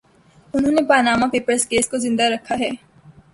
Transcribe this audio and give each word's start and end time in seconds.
انھوں 0.53 0.71
نے 0.71 0.81
Panama 0.89 1.27
Papers 1.31 1.65
case 1.69 1.89
کو 1.89 1.97
زندہ 1.97 2.23
رکھا 2.23 2.55
ہے۔ 2.59 2.69